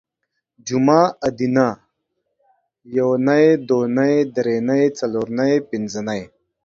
جومه 0.65 1.01
ادینه 1.27 1.67
یونۍ 2.95 3.45
دونۍ 3.67 4.15
درېنۍ 4.33 4.83
څلورنۍ 4.97 5.53
پنځنۍ 5.69 6.21